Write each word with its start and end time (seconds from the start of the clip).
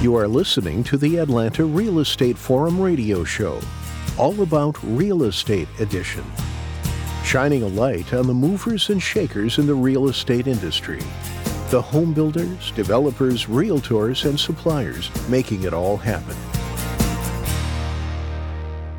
You 0.00 0.14
are 0.14 0.28
listening 0.28 0.84
to 0.84 0.96
the 0.96 1.16
Atlanta 1.16 1.64
Real 1.64 1.98
Estate 1.98 2.38
Forum 2.38 2.80
radio 2.80 3.24
show, 3.24 3.60
all 4.16 4.42
about 4.42 4.78
real 4.84 5.24
estate 5.24 5.66
edition, 5.80 6.24
shining 7.24 7.64
a 7.64 7.66
light 7.66 8.14
on 8.14 8.28
the 8.28 8.32
movers 8.32 8.90
and 8.90 9.02
shakers 9.02 9.58
in 9.58 9.66
the 9.66 9.74
real 9.74 10.08
estate 10.08 10.46
industry, 10.46 11.00
the 11.70 11.82
home 11.82 12.12
builders, 12.12 12.70
developers, 12.76 13.46
realtors, 13.46 14.24
and 14.24 14.38
suppliers 14.38 15.10
making 15.28 15.64
it 15.64 15.74
all 15.74 15.96
happen. 15.96 16.36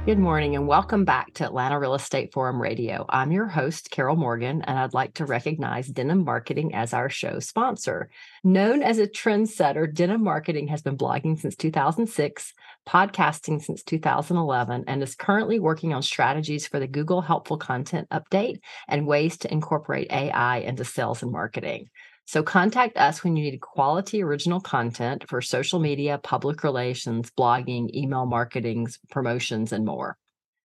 Good 0.09 0.17
morning 0.17 0.55
and 0.55 0.67
welcome 0.67 1.05
back 1.05 1.35
to 1.35 1.45
Atlanta 1.45 1.79
Real 1.79 1.93
Estate 1.93 2.33
Forum 2.33 2.59
Radio. 2.59 3.05
I'm 3.09 3.31
your 3.31 3.45
host, 3.45 3.91
Carol 3.91 4.15
Morgan, 4.15 4.63
and 4.63 4.79
I'd 4.79 4.95
like 4.95 5.13
to 5.13 5.25
recognize 5.25 5.87
Denim 5.87 6.25
Marketing 6.25 6.73
as 6.73 6.95
our 6.95 7.11
show 7.11 7.37
sponsor. 7.37 8.09
Known 8.43 8.81
as 8.81 8.97
a 8.97 9.05
trendsetter, 9.05 9.93
Denim 9.93 10.23
Marketing 10.23 10.67
has 10.69 10.81
been 10.81 10.97
blogging 10.97 11.39
since 11.39 11.55
2006, 11.55 12.53
podcasting 12.87 13.61
since 13.61 13.83
2011, 13.83 14.85
and 14.87 15.03
is 15.03 15.13
currently 15.13 15.59
working 15.59 15.93
on 15.93 16.01
strategies 16.01 16.65
for 16.65 16.79
the 16.79 16.87
Google 16.87 17.21
Helpful 17.21 17.57
Content 17.57 18.09
Update 18.09 18.61
and 18.87 19.05
ways 19.05 19.37
to 19.37 19.53
incorporate 19.53 20.11
AI 20.11 20.57
into 20.57 20.85
sales 20.85 21.21
and 21.21 21.31
marketing. 21.31 21.91
So 22.29 22.43
contact 22.43 22.95
us 22.95 23.23
when 23.23 23.35
you 23.35 23.49
need 23.49 23.59
quality 23.59 24.21
original 24.21 24.59
content 24.59 25.27
for 25.27 25.41
social 25.41 25.79
media, 25.79 26.19
public 26.21 26.63
relations, 26.63 27.31
blogging, 27.31 27.91
email 27.91 28.27
marketing, 28.27 28.87
promotions, 29.09 29.71
and 29.73 29.83
more. 29.83 30.15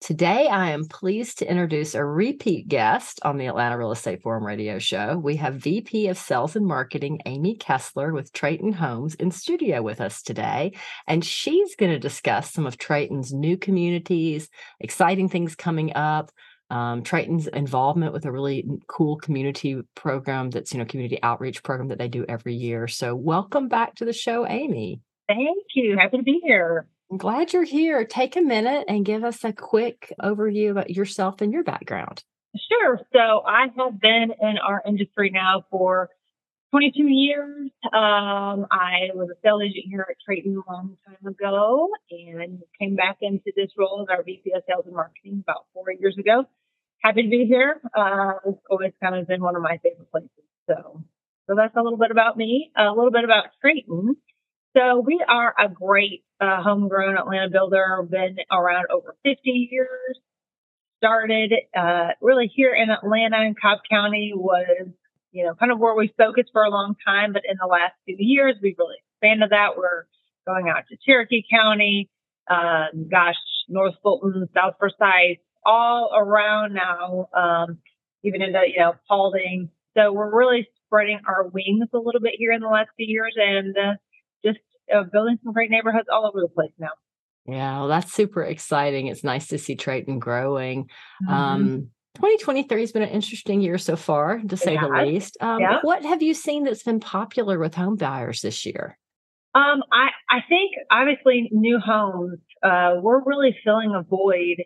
Today, 0.01 0.49
I 0.49 0.71
am 0.71 0.83
pleased 0.83 1.39
to 1.39 1.49
introduce 1.49 1.95
a 1.95 2.03
repeat 2.03 2.67
guest 2.67 3.21
on 3.23 3.37
the 3.37 3.45
Atlanta 3.45 3.77
Real 3.77 3.93
Estate 3.93 4.21
Forum 4.21 4.45
radio 4.45 4.79
show. 4.79 5.17
We 5.17 5.37
have 5.37 5.55
VP 5.55 6.09
of 6.09 6.17
Sales 6.17 6.57
and 6.57 6.65
Marketing, 6.65 7.21
Amy 7.25 7.55
Kessler 7.55 8.11
with 8.11 8.33
Traton 8.33 8.73
Homes 8.73 9.15
in 9.15 9.31
studio 9.31 9.81
with 9.81 10.01
us 10.01 10.21
today. 10.21 10.73
And 11.07 11.23
she's 11.23 11.77
going 11.77 11.93
to 11.93 11.99
discuss 11.99 12.51
some 12.51 12.65
of 12.65 12.77
Traton's 12.77 13.31
new 13.31 13.55
communities, 13.57 14.49
exciting 14.81 15.29
things 15.29 15.55
coming 15.55 15.95
up, 15.95 16.31
um, 16.69 17.03
Traton's 17.03 17.47
involvement 17.47 18.13
with 18.13 18.25
a 18.25 18.31
really 18.31 18.65
cool 18.87 19.17
community 19.17 19.81
program 19.93 20.49
that's, 20.49 20.73
you 20.73 20.79
know, 20.79 20.85
community 20.85 21.19
outreach 21.21 21.63
program 21.63 21.89
that 21.89 21.99
they 21.99 22.07
do 22.07 22.25
every 22.27 22.55
year. 22.55 22.87
So, 22.87 23.15
welcome 23.15 23.67
back 23.67 23.95
to 23.95 24.05
the 24.05 24.13
show, 24.13 24.47
Amy. 24.47 25.01
Thank 25.27 25.63
you. 25.75 25.97
Happy 25.97 26.17
to 26.17 26.23
be 26.23 26.41
here. 26.43 26.87
I'm 27.11 27.17
glad 27.17 27.53
you're 27.53 27.63
here. 27.63 28.03
Take 28.03 28.35
a 28.35 28.41
minute 28.41 28.85
and 28.87 29.05
give 29.05 29.23
us 29.23 29.43
a 29.43 29.53
quick 29.53 30.11
overview 30.21 30.71
about 30.71 30.89
yourself 30.89 31.41
and 31.41 31.53
your 31.53 31.63
background. 31.63 32.23
Sure. 32.71 32.99
So, 33.13 33.43
I 33.45 33.67
have 33.77 33.99
been 33.99 34.31
in 34.41 34.57
our 34.57 34.81
industry 34.87 35.29
now 35.29 35.65
for 35.69 36.09
22 36.75 37.07
years. 37.07 37.71
Um, 37.85 38.67
I 38.69 39.07
was 39.15 39.29
a 39.31 39.39
sales 39.41 39.61
agent 39.63 39.85
here 39.87 40.05
at 40.09 40.17
Traton 40.27 40.57
a 40.57 40.69
long 40.69 40.97
time 41.07 41.25
ago 41.25 41.87
and 42.11 42.59
came 42.77 42.97
back 42.97 43.19
into 43.21 43.53
this 43.55 43.69
role 43.77 44.01
as 44.01 44.13
our 44.13 44.21
VP 44.21 44.51
of 44.53 44.61
Sales 44.67 44.83
and 44.85 44.93
Marketing 44.93 45.41
about 45.41 45.67
four 45.73 45.85
years 45.97 46.17
ago. 46.17 46.43
Happy 47.01 47.23
to 47.23 47.29
be 47.29 47.45
here. 47.45 47.79
Uh, 47.97 48.33
it's 48.45 48.59
always 48.69 48.91
kind 49.01 49.15
of 49.15 49.25
been 49.25 49.41
one 49.41 49.55
of 49.55 49.61
my 49.61 49.79
favorite 49.81 50.11
places. 50.11 50.29
So, 50.67 51.01
so 51.47 51.55
that's 51.55 51.73
a 51.77 51.81
little 51.81 51.97
bit 51.97 52.11
about 52.11 52.35
me. 52.35 52.71
A 52.75 52.89
little 52.89 53.11
bit 53.11 53.23
about 53.23 53.45
Traton. 53.63 54.15
So 54.75 54.99
we 54.99 55.23
are 55.25 55.55
a 55.57 55.69
great 55.69 56.25
uh, 56.41 56.61
homegrown 56.61 57.17
Atlanta 57.17 57.49
builder. 57.49 58.05
Been 58.11 58.35
around 58.51 58.87
over 58.91 59.15
50 59.23 59.39
years. 59.71 60.19
Started 60.97 61.53
uh, 61.73 62.09
really 62.21 62.51
here 62.53 62.75
in 62.75 62.89
Atlanta 62.89 63.37
and 63.37 63.55
Cobb 63.57 63.79
County 63.89 64.33
was 64.35 64.89
you 65.35 65.43
know, 65.43 65.53
kind 65.53 65.71
of 65.71 65.79
where 65.79 65.93
we 65.93 66.13
focused 66.17 66.49
for 66.53 66.63
a 66.63 66.69
long 66.69 66.95
time. 67.05 67.33
But 67.33 67.43
in 67.47 67.57
the 67.59 67.67
last 67.67 67.93
few 68.05 68.15
years, 68.17 68.55
we've 68.63 68.77
really 68.79 68.95
expanded 69.11 69.49
that. 69.49 69.77
We're 69.77 70.05
going 70.47 70.69
out 70.69 70.83
to 70.89 70.97
Cherokee 71.05 71.43
County, 71.51 72.09
uh, 72.49 72.85
gosh, 73.11 73.35
North 73.67 73.95
Fulton, 74.01 74.47
South 74.55 74.75
Forsyth, 74.79 75.39
all 75.65 76.09
around 76.15 76.73
now, 76.73 77.27
um, 77.33 77.79
even 78.23 78.41
into, 78.41 78.61
you 78.65 78.79
know, 78.79 78.93
Paulding. 79.09 79.69
So 79.97 80.13
we're 80.13 80.33
really 80.33 80.69
spreading 80.85 81.19
our 81.27 81.47
wings 81.49 81.89
a 81.93 81.97
little 81.97 82.21
bit 82.21 82.35
here 82.37 82.53
in 82.53 82.61
the 82.61 82.69
last 82.69 82.89
few 82.95 83.05
years 83.05 83.35
and 83.35 83.75
uh, 83.77 83.93
just 84.45 84.59
uh, 84.95 85.03
building 85.03 85.37
some 85.43 85.51
great 85.51 85.69
neighborhoods 85.69 86.07
all 86.09 86.25
over 86.25 86.39
the 86.39 86.47
place 86.47 86.71
now. 86.79 86.91
Yeah, 87.45 87.79
well, 87.79 87.87
that's 87.89 88.13
super 88.13 88.41
exciting. 88.41 89.07
It's 89.07 89.23
nice 89.23 89.47
to 89.47 89.57
see 89.57 89.75
Triton 89.75 90.19
growing. 90.19 90.85
Mm-hmm. 91.23 91.33
Um, 91.33 91.89
2023 92.15 92.81
has 92.81 92.91
been 92.91 93.03
an 93.03 93.09
interesting 93.09 93.61
year 93.61 93.77
so 93.77 93.95
far, 93.95 94.39
to 94.39 94.57
say 94.57 94.77
the 94.77 94.87
least. 94.87 95.37
Um, 95.41 95.59
yeah. 95.59 95.79
What 95.81 96.03
have 96.03 96.21
you 96.21 96.33
seen 96.33 96.63
that's 96.63 96.83
been 96.83 96.99
popular 96.99 97.59
with 97.59 97.75
home 97.75 97.95
buyers 97.95 98.41
this 98.41 98.65
year? 98.65 98.97
Um, 99.53 99.83
I, 99.91 100.09
I 100.29 100.39
think 100.49 100.71
obviously 100.91 101.49
new 101.51 101.79
homes, 101.79 102.39
uh, 102.63 102.95
we're 103.01 103.23
really 103.23 103.55
filling 103.63 103.93
a 103.95 104.01
void 104.03 104.63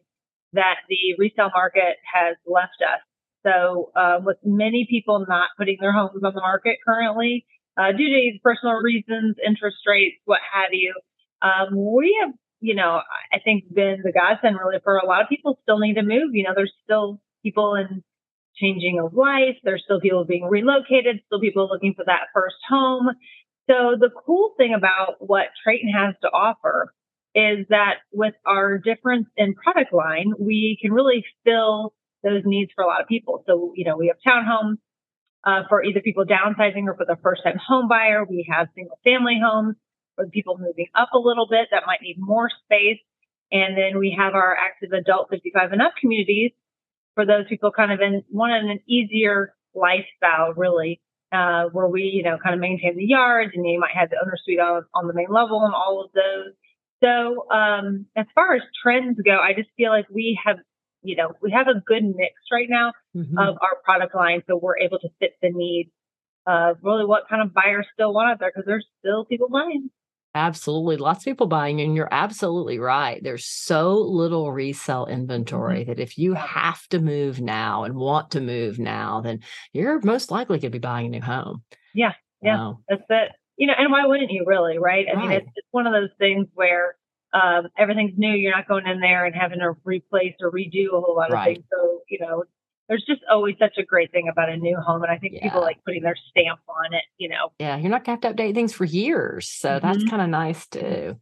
that 0.53 0.77
the 0.89 1.15
resale 1.17 1.51
market 1.53 1.97
has 2.11 2.37
left 2.47 2.81
us. 2.81 3.01
So, 3.45 3.91
uh, 3.95 4.19
with 4.23 4.37
many 4.43 4.87
people 4.89 5.25
not 5.27 5.49
putting 5.57 5.77
their 5.79 5.93
homes 5.93 6.23
on 6.23 6.33
the 6.33 6.41
market 6.41 6.77
currently, 6.85 7.45
uh, 7.77 7.91
due 7.91 8.09
to 8.09 8.39
personal 8.43 8.75
reasons, 8.75 9.35
interest 9.45 9.77
rates, 9.87 10.17
what 10.25 10.41
have 10.51 10.73
you, 10.73 10.93
um, 11.41 11.75
we 11.75 12.17
have, 12.21 12.33
you 12.59 12.75
know, 12.75 12.99
I 13.31 13.39
think 13.39 13.63
been 13.73 14.01
the 14.03 14.11
godsend 14.11 14.57
really 14.57 14.79
for 14.83 14.97
a 14.97 15.05
lot 15.05 15.21
of 15.21 15.29
people 15.29 15.59
still 15.63 15.79
need 15.79 15.93
to 15.95 16.03
move. 16.03 16.33
You 16.33 16.43
know, 16.43 16.51
there's 16.55 16.73
still 16.83 17.21
people 17.43 17.75
in 17.75 18.03
changing 18.55 18.99
of 19.03 19.13
life. 19.13 19.55
There's 19.63 19.83
still 19.83 19.99
people 19.99 20.25
being 20.25 20.45
relocated, 20.45 21.21
still 21.25 21.39
people 21.39 21.67
looking 21.69 21.93
for 21.95 22.05
that 22.05 22.27
first 22.33 22.57
home. 22.67 23.09
So 23.69 23.95
the 23.99 24.09
cool 24.25 24.53
thing 24.57 24.73
about 24.75 25.15
what 25.19 25.47
Traton 25.65 25.93
has 25.93 26.15
to 26.21 26.27
offer 26.27 26.93
is 27.35 27.67
that 27.69 28.01
with 28.11 28.33
our 28.45 28.79
difference 28.79 29.27
in 29.37 29.53
product 29.53 29.93
line, 29.93 30.33
we 30.39 30.77
can 30.81 30.91
really 30.91 31.23
fill 31.45 31.93
those 32.23 32.41
needs 32.45 32.71
for 32.75 32.83
a 32.83 32.87
lot 32.87 33.01
of 33.01 33.07
people. 33.07 33.43
So, 33.47 33.73
you 33.75 33.85
know, 33.85 33.95
we 33.95 34.07
have 34.07 34.17
townhomes 34.27 34.77
uh, 35.45 35.67
for 35.69 35.83
either 35.83 36.01
people 36.01 36.25
downsizing 36.25 36.85
or 36.87 36.95
for 36.95 37.05
the 37.05 37.17
first 37.23 37.43
time 37.43 37.57
home 37.65 37.87
buyer. 37.87 38.25
We 38.25 38.47
have 38.51 38.67
single 38.75 38.99
family 39.03 39.39
homes 39.41 39.75
for 40.15 40.27
people 40.27 40.57
moving 40.57 40.87
up 40.95 41.09
a 41.13 41.19
little 41.19 41.47
bit 41.47 41.67
that 41.71 41.83
might 41.85 42.01
need 42.01 42.17
more 42.17 42.49
space. 42.65 42.99
And 43.51 43.77
then 43.77 43.99
we 43.99 44.15
have 44.17 44.33
our 44.33 44.55
active 44.55 44.91
adult 44.91 45.29
55 45.29 45.71
and 45.71 45.81
up 45.81 45.93
communities 45.99 46.51
for 47.19 47.25
those 47.25 47.45
people 47.49 47.69
kind 47.69 47.91
of 47.91 47.99
in 47.99 48.23
in 48.31 48.69
an 48.69 48.79
easier 48.87 49.53
lifestyle, 49.75 50.53
really, 50.55 51.01
uh, 51.33 51.65
where 51.73 51.87
we, 51.87 52.03
you 52.03 52.23
know, 52.23 52.37
kind 52.41 52.55
of 52.55 52.61
maintain 52.61 52.95
the 52.95 53.03
yards 53.03 53.51
and 53.53 53.67
you 53.67 53.77
might 53.77 53.91
have 53.93 54.09
the 54.09 54.15
owner 54.23 54.37
suite 54.41 54.57
on, 54.57 54.85
on 54.93 55.07
the 55.07 55.13
main 55.13 55.27
level 55.29 55.65
and 55.65 55.73
all 55.73 56.01
of 56.01 56.11
those. 56.13 56.53
So, 57.03 57.51
um, 57.51 58.05
as 58.15 58.25
far 58.33 58.55
as 58.55 58.61
trends 58.81 59.19
go, 59.19 59.37
I 59.37 59.51
just 59.53 59.67
feel 59.75 59.89
like 59.89 60.05
we 60.09 60.39
have, 60.45 60.59
you 61.01 61.17
know, 61.17 61.33
we 61.41 61.51
have 61.51 61.67
a 61.67 61.81
good 61.85 62.03
mix 62.05 62.35
right 62.53 62.67
now 62.69 62.93
mm-hmm. 63.13 63.37
of 63.37 63.57
our 63.59 63.83
product 63.83 64.15
line. 64.15 64.41
So 64.47 64.55
we're 64.55 64.79
able 64.79 64.99
to 64.99 65.09
fit 65.19 65.33
the 65.41 65.49
needs 65.51 65.91
of 66.47 66.77
really 66.83 67.03
what 67.03 67.27
kind 67.29 67.41
of 67.41 67.53
buyers 67.53 67.85
still 67.93 68.13
want 68.13 68.31
out 68.31 68.39
there 68.39 68.51
because 68.55 68.65
there's 68.65 68.87
still 68.99 69.25
people 69.25 69.49
buying. 69.49 69.89
Absolutely. 70.39 70.95
Lots 70.95 71.19
of 71.19 71.25
people 71.25 71.47
buying, 71.47 71.81
and 71.81 71.97
you're 71.97 72.07
absolutely 72.13 72.79
right. 72.79 73.21
There's 73.21 73.45
so 73.45 73.95
little 73.95 74.53
resale 74.53 75.05
inventory 75.05 75.81
mm-hmm. 75.81 75.89
that 75.89 75.99
if 75.99 76.17
you 76.17 76.33
have 76.33 76.87
to 76.87 76.99
move 76.99 77.41
now 77.41 77.83
and 77.83 77.95
want 77.95 78.31
to 78.31 78.39
move 78.39 78.79
now, 78.79 79.19
then 79.19 79.41
you're 79.73 79.99
most 80.01 80.31
likely 80.31 80.57
going 80.57 80.71
to 80.71 80.79
be 80.79 80.79
buying 80.79 81.07
a 81.07 81.09
new 81.09 81.21
home. 81.21 81.63
Yeah. 81.93 82.13
Yeah. 82.41 82.75
That's 82.87 83.03
it. 83.09 83.31
You 83.57 83.67
know, 83.67 83.73
and 83.77 83.91
why 83.91 84.05
wouldn't 84.05 84.31
you 84.31 84.45
really, 84.47 84.77
right? 84.77 85.07
I 85.11 85.15
right. 85.15 85.21
mean, 85.21 85.31
it's, 85.33 85.49
it's 85.55 85.67
one 85.71 85.87
of 85.87 85.91
those 85.91 86.11
things 86.17 86.47
where 86.53 86.95
um, 87.33 87.67
everything's 87.77 88.17
new. 88.17 88.31
You're 88.31 88.55
not 88.55 88.69
going 88.69 88.87
in 88.87 89.01
there 89.01 89.25
and 89.25 89.35
having 89.35 89.59
to 89.59 89.75
replace 89.83 90.35
or 90.39 90.49
redo 90.49 90.87
a 90.93 91.01
whole 91.01 91.17
lot 91.17 91.31
of 91.31 91.33
right. 91.33 91.57
things. 91.57 91.65
So, 91.69 91.99
you 92.07 92.19
know, 92.21 92.45
there's 92.89 93.05
just 93.07 93.21
always 93.31 93.55
such 93.59 93.77
a 93.77 93.83
great 93.83 94.11
thing 94.11 94.27
about 94.27 94.49
a 94.49 94.57
new 94.57 94.75
home. 94.75 95.03
And 95.03 95.11
I 95.11 95.17
think 95.17 95.35
yeah. 95.35 95.43
people 95.43 95.61
like 95.61 95.77
putting 95.85 96.01
their 96.01 96.17
stamp 96.31 96.59
on 96.67 96.93
it, 96.93 97.03
you 97.17 97.29
know. 97.29 97.53
Yeah, 97.59 97.77
you're 97.77 97.91
not 97.91 98.03
going 98.03 98.19
to 98.19 98.27
have 98.27 98.35
to 98.35 98.43
update 98.43 98.55
things 98.55 98.73
for 98.73 98.83
years. 98.83 99.47
So 99.47 99.69
mm-hmm. 99.69 99.87
that's 99.87 100.09
kind 100.09 100.21
of 100.21 100.29
nice 100.29 100.67
too. 100.67 101.17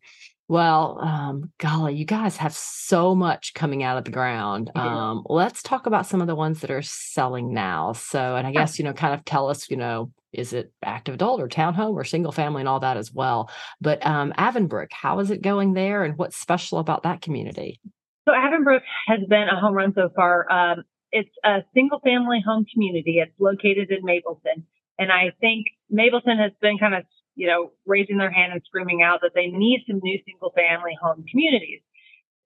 Well, 0.50 1.00
um, 1.02 1.52
golly, 1.58 1.96
you 1.96 2.06
guys 2.06 2.38
have 2.38 2.54
so 2.54 3.14
much 3.14 3.54
coming 3.54 3.84
out 3.84 3.98
of 3.98 4.06
the 4.06 4.12
ground. 4.12 4.72
Um, 4.76 5.26
let's 5.28 5.62
talk 5.62 5.88
about 5.88 6.06
some 6.08 6.22
of 6.22 6.28
the 6.28 6.36
ones 6.36 6.62
that 6.62 6.72
are 6.72 6.82
selling 6.82 7.54
now. 7.54 7.92
So, 7.92 8.38
and 8.38 8.48
I 8.48 8.54
guess, 8.54 8.80
you 8.80 8.86
know, 8.86 8.94
kind 8.94 9.14
of 9.14 9.26
tell 9.26 9.50
us, 9.50 9.70
you 9.70 9.76
know, 9.76 10.10
is 10.32 10.54
it 10.54 10.72
active 10.84 11.16
adult 11.16 11.42
or 11.42 11.50
townhome 11.50 11.96
or 11.96 12.06
single 12.06 12.32
family 12.32 12.62
and 12.62 12.70
all 12.70 12.80
that 12.80 12.96
as 12.96 13.14
well. 13.14 13.50
But 13.82 14.06
um, 14.06 14.32
Avonbrook, 14.38 14.88
how 14.92 15.20
is 15.20 15.32
it 15.32 15.42
going 15.42 15.74
there 15.74 16.06
and 16.06 16.18
what's 16.18 16.38
special 16.38 16.80
about 16.80 17.04
that 17.04 17.22
community? 17.22 17.82
So 18.26 18.32
Avonbrook 18.32 18.82
has 19.08 19.20
been 19.28 19.48
a 19.50 19.60
home 19.60 19.74
run 19.74 19.94
so 19.96 20.10
far. 20.16 20.50
Um, 20.50 20.84
it's 21.12 21.30
a 21.44 21.64
single 21.74 22.00
family 22.00 22.44
home 22.46 22.66
community. 22.72 23.20
It's 23.20 23.34
located 23.40 23.92
in 23.92 24.04
Mableton. 24.04 24.64
And 25.00 25.12
I 25.12 25.32
think 25.40 25.68
Mableton 25.92 26.42
has 26.42 26.52
been 26.62 26.78
kind 26.78 26.96
of, 26.96 27.04
you 27.36 27.48
know, 27.48 27.72
raising 27.86 28.18
their 28.18 28.32
hand 28.32 28.52
and 28.52 28.62
screaming 28.66 29.04
out 29.04 29.22
that 29.22 29.32
they 29.36 29.48
need 29.48 29.84
some 29.88 30.00
new 30.02 30.20
single 30.26 30.52
family 30.52 30.98
home 31.02 31.24
communities. 31.30 31.82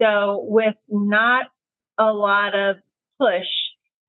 So 0.01 0.45
with 0.47 0.75
not 0.89 1.45
a 1.97 2.11
lot 2.11 2.55
of 2.55 2.77
push, 3.19 3.47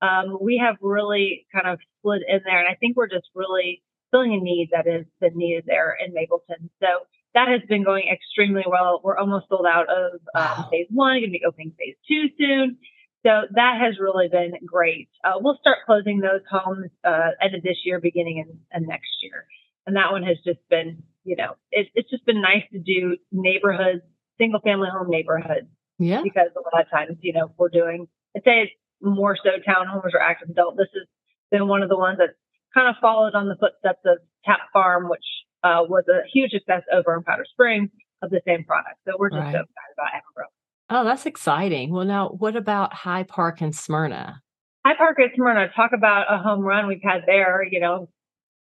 um, 0.01 0.37
we 0.41 0.61
have 0.63 0.75
really 0.81 1.45
kind 1.53 1.67
of 1.67 1.79
split 1.99 2.21
in 2.27 2.41
there. 2.45 2.59
And 2.59 2.67
I 2.67 2.75
think 2.75 2.97
we're 2.97 3.07
just 3.07 3.27
really 3.33 3.81
filling 4.11 4.33
a 4.33 4.43
need 4.43 4.69
that 4.71 4.85
is 4.87 5.05
the 5.21 5.29
needed 5.33 5.63
there 5.65 5.95
in 6.03 6.13
Mableton. 6.13 6.69
So 6.79 6.87
that 7.33 7.47
has 7.47 7.61
been 7.67 7.83
going 7.83 8.05
extremely 8.13 8.63
well. 8.67 9.01
We're 9.03 9.17
almost 9.17 9.47
sold 9.49 9.65
out 9.65 9.89
of 9.89 10.13
um, 10.35 10.63
Wow. 10.63 10.67
phase 10.69 10.87
one, 10.89 11.13
going 11.13 11.23
to 11.23 11.29
be 11.31 11.43
opening 11.47 11.73
phase 11.79 11.95
two 12.07 12.27
soon. 12.37 12.77
So 13.25 13.43
that 13.55 13.79
has 13.81 13.99
really 13.99 14.27
been 14.27 14.51
great. 14.65 15.09
Uh, 15.23 15.33
we'll 15.39 15.57
start 15.61 15.77
closing 15.85 16.19
those 16.19 16.41
homes 16.49 16.89
uh, 17.05 17.29
end 17.41 17.55
of 17.55 17.63
this 17.63 17.77
year, 17.85 17.99
beginning 18.01 18.37
in, 18.45 18.59
in 18.77 18.87
next 18.87 19.11
year. 19.21 19.45
And 19.87 19.95
that 19.95 20.11
one 20.11 20.23
has 20.23 20.37
just 20.45 20.59
been, 20.69 21.03
you 21.23 21.35
know, 21.37 21.55
it, 21.71 21.87
it's 21.95 22.09
just 22.09 22.25
been 22.25 22.41
nice 22.41 22.63
to 22.73 22.79
do 22.79 23.17
neighborhoods, 23.31 24.01
single 24.37 24.59
family 24.61 24.89
home 24.91 25.09
neighborhoods, 25.09 25.67
Yeah. 25.99 26.21
because 26.23 26.49
a 26.55 26.59
lot 26.59 26.83
of 26.83 26.89
times, 26.91 27.17
you 27.21 27.33
know, 27.33 27.53
we're 27.57 27.69
doing, 27.69 28.07
I'd 28.35 28.43
say 28.43 28.63
it's 28.63 28.71
more 29.01 29.37
so 29.41 29.51
townhomes 29.67 30.13
or 30.13 30.19
active 30.21 30.49
adult. 30.49 30.75
This 30.77 30.87
has 30.93 31.07
been 31.51 31.67
one 31.67 31.81
of 31.83 31.89
the 31.89 31.97
ones 31.97 32.17
that 32.19 32.31
kind 32.73 32.87
of 32.89 32.95
followed 33.01 33.35
on 33.35 33.47
the 33.47 33.55
footsteps 33.59 33.99
of 34.05 34.17
Tap 34.45 34.59
Farm, 34.73 35.09
which 35.09 35.23
uh, 35.63 35.83
was 35.87 36.03
a 36.09 36.27
huge 36.33 36.51
success 36.51 36.83
over 36.91 37.15
in 37.15 37.23
Powder 37.23 37.45
Springs 37.51 37.89
of 38.21 38.29
the 38.31 38.41
same 38.47 38.63
product. 38.65 38.99
So 39.05 39.13
we're 39.19 39.29
just 39.29 39.39
Right. 39.39 39.53
so 39.53 39.59
excited 39.63 39.93
about 39.95 40.11
Amarillo. 40.11 40.51
Oh, 40.89 41.03
that's 41.03 41.25
exciting. 41.25 41.91
Well, 41.91 42.05
now 42.05 42.29
what 42.29 42.55
about 42.55 42.93
High 42.93 43.23
Park 43.23 43.61
in 43.61 43.73
Smyrna? 43.73 44.41
High 44.85 44.95
Park 44.97 45.17
at 45.19 45.31
Smyrna, 45.35 45.69
talk 45.75 45.91
about 45.93 46.25
a 46.29 46.37
home 46.37 46.61
run 46.61 46.87
we've 46.87 46.99
had 47.01 47.21
there, 47.25 47.63
you 47.63 47.79
know, 47.79 48.09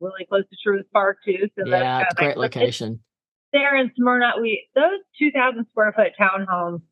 really 0.01 0.27
close 0.29 0.45
to 0.51 0.57
Truist 0.69 0.91
Park 0.93 1.19
too. 1.25 1.49
So 1.59 1.67
yeah, 1.67 2.05
a 2.11 2.15
great. 2.15 2.37
Location. 2.37 3.01
there 3.53 3.77
in 3.77 3.91
Smyrna, 3.97 4.33
we 4.41 4.69
those 4.75 5.01
2,000 5.19 5.67
square 5.71 5.95
foot 5.97 6.13
townhomes 6.21 6.83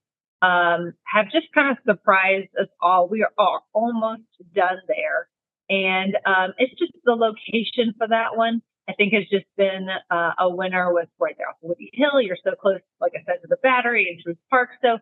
um, 0.41 0.95
have 1.05 1.27
just 1.27 1.47
kind 1.55 1.71
of 1.71 1.79
surprised 1.87 2.49
us 2.61 2.69
all. 2.81 3.09
We 3.09 3.23
are, 3.23 3.33
are 3.39 3.61
almost 3.75 4.23
done 4.55 4.79
there, 4.87 5.29
and 5.69 6.17
um, 6.25 6.55
it's 6.59 6.79
just 6.79 6.93
the 7.05 7.13
location 7.13 7.95
for 7.99 8.09
that 8.09 8.37
one. 8.37 8.63
I 8.89 8.95
think 8.95 9.13
has 9.13 9.25
just 9.31 9.45
been 9.59 9.87
uh, 10.11 10.31
a 10.39 10.49
winner 10.49 10.95
with 10.95 11.11
right 11.21 11.35
there 11.37 11.49
off 11.51 11.57
Windy 11.61 11.91
Hill. 11.93 12.23
You're 12.23 12.39
so 12.43 12.53
close, 12.59 12.81
like 13.03 13.13
I 13.15 13.23
said, 13.27 13.43
to 13.43 13.49
the 13.49 13.59
Battery 13.63 14.09
and 14.09 14.19
Truist 14.25 14.41
Park. 14.49 14.71
So 14.81 14.97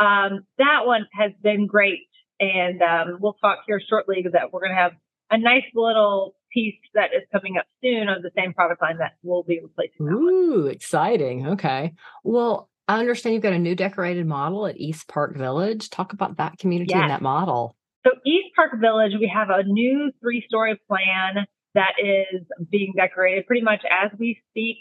um, 0.00 0.46
that 0.58 0.80
one 0.86 1.06
has 1.12 1.32
been 1.42 1.66
great, 1.66 2.08
and 2.40 2.80
um, 2.82 3.18
we'll 3.20 3.34
talk 3.34 3.58
here 3.66 3.80
shortly 3.88 4.24
that 4.32 4.52
we're 4.52 4.60
going 4.60 4.72
to 4.72 4.76
have 4.76 4.92
a 5.30 5.38
nice 5.38 5.64
little 5.74 6.34
piece 6.52 6.74
that 6.94 7.10
is 7.14 7.22
coming 7.30 7.56
up 7.58 7.66
soon 7.82 8.08
of 8.08 8.22
the 8.22 8.30
same 8.36 8.52
product 8.52 8.82
line 8.82 8.98
that 8.98 9.12
will 9.22 9.44
be 9.44 9.60
replacing 9.62 10.06
that 10.06 10.14
one. 10.14 10.22
Ooh, 10.24 10.66
exciting. 10.66 11.46
Okay. 11.48 11.92
Well, 12.24 12.68
I 12.88 12.98
understand 12.98 13.34
you've 13.34 13.42
got 13.44 13.52
a 13.52 13.58
new 13.58 13.76
decorated 13.76 14.26
model 14.26 14.66
at 14.66 14.76
East 14.76 15.06
Park 15.06 15.36
Village. 15.36 15.90
Talk 15.90 16.12
about 16.12 16.38
that 16.38 16.58
community 16.58 16.90
Yes. 16.92 17.02
and 17.02 17.10
that 17.10 17.22
model. 17.22 17.76
So 18.04 18.12
East 18.26 18.48
Park 18.56 18.72
Village, 18.80 19.12
we 19.20 19.30
have 19.32 19.48
a 19.50 19.62
new 19.62 20.10
three-story 20.20 20.80
plan 20.88 21.46
that 21.74 21.92
is 22.02 22.42
being 22.68 22.94
decorated 22.96 23.46
pretty 23.46 23.62
much 23.62 23.82
as 23.88 24.10
we 24.18 24.40
speak, 24.50 24.78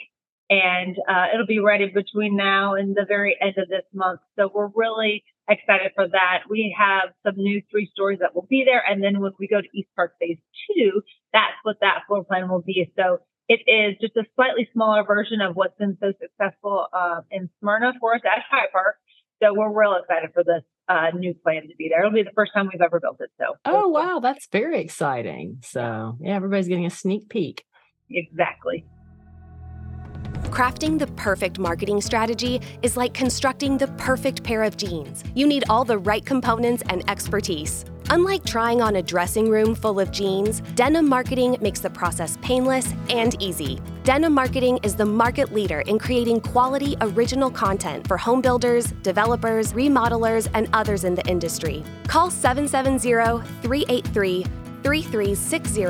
and 0.50 0.96
uh, 1.07 1.28
it'll 1.34 1.46
be 1.46 1.60
ready 1.60 1.88
between 1.88 2.36
now 2.36 2.74
and 2.75 2.96
the 2.96 3.06
very 3.07 3.38
end 3.40 3.56
of 3.57 3.69
this 3.69 3.84
month. 3.94 4.19
So 4.38 4.50
we're 4.54 4.72
really 4.74 5.24
excited 5.50 5.92
for 5.96 6.07
that. 6.07 6.44
We 6.50 6.75
have 6.78 7.10
some 7.25 7.36
new 7.38 7.62
three 7.72 7.90
stories 7.94 8.19
that 8.19 8.36
will 8.36 8.48
be 8.50 8.63
there, 8.66 8.84
and 8.88 9.04
then 9.04 9.19
when 9.19 9.31
we 9.40 9.48
go 9.48 9.62
to 9.62 9.68
East 9.74 9.90
Park 9.96 10.13
Phase 10.19 10.38
Two, 10.68 11.01
that's 11.34 11.54
what 11.63 11.78
that 11.81 12.01
floor 12.07 12.24
plan 12.24 12.50
will 12.50 12.62
be. 12.62 12.92
So 12.98 13.19
it 13.48 13.62
is 13.68 13.98
just 14.00 14.16
a 14.16 14.24
slightly 14.36 14.69
smaller 14.74 15.04
version 15.04 15.42
of 15.42 15.56
what's 15.56 15.78
been 15.78 15.98
so 16.00 16.13
successful 16.22 16.88
uh, 16.94 17.22
in 17.31 17.50
Smyrna 17.60 17.94
for 18.00 18.13
us 18.16 18.22
at 18.25 18.44
High 18.50 18.68
Park. 18.72 18.96
So 19.42 19.54
we're 19.54 19.72
real 19.72 19.96
excited 19.96 20.31
for 20.34 20.44
this 20.44 20.63
uh, 20.88 21.07
new 21.18 21.34
plan 21.34 21.63
to 21.63 21.75
be 21.78 21.90
there. 21.90 22.00
It'll 22.00 22.12
be 22.12 22.24
the 22.24 22.31
first 22.36 22.51
time 22.54 22.69
we've 22.72 22.81
ever 22.81 23.00
built 23.00 23.18
it. 23.22 23.31
So 23.40 23.56
Oh, 23.66 23.88
wow. 23.88 24.19
That's 24.19 24.48
very 24.51 24.81
exciting. 24.81 25.60
So, 25.63 26.18
yeah, 26.19 26.36
everybody's 26.36 26.68
getting 26.68 26.86
a 26.86 26.90
sneak 26.92 27.30
peek. 27.30 27.63
exactly. 28.10 28.86
Crafting 30.51 30.98
the 30.98 31.06
perfect 31.07 31.60
marketing 31.60 32.01
strategy 32.01 32.60
is 32.81 32.98
like 32.98 33.13
constructing 33.13 33.78
the 33.78 33.88
perfect 34.00 34.44
pair 34.44 34.63
of 34.63 34.78
jeans. 34.78 35.24
You 35.36 35.46
need 35.46 35.63
all 35.69 35.86
the 35.86 36.00
right 36.00 36.25
components 36.25 36.81
and 36.90 37.07
expertise. 37.07 37.86
Unlike 38.10 38.46
trying 38.46 38.81
on 38.81 38.96
a 38.96 39.04
dressing 39.04 39.50
room 39.50 39.75
full 39.75 40.00
of 40.00 40.12
jeans, 40.12 40.62
denim 40.74 41.07
marketing 41.07 41.56
makes 41.62 41.80
the 41.80 41.92
process 41.92 42.38
painless 42.42 42.92
and 43.10 43.40
easy. 43.40 43.80
Denim 44.04 44.34
Marketing 44.34 44.80
is 44.81 44.96
the 44.96 45.06
market 45.06 45.54
leader 45.54 45.81
in 45.81 46.00
creating 46.00 46.42
quality 46.42 46.96
original 47.01 47.51
content 47.51 48.07
for 48.07 48.18
home 48.18 48.42
builders, 48.42 48.88
developers, 49.04 49.74
remodelers, 49.74 50.50
and 50.56 50.68
others 50.74 51.04
in 51.04 51.13
the 51.13 51.24
industry. 51.28 51.84
Call 52.07 52.31
770 52.31 53.46
383 53.62 54.46
3360 54.83 55.85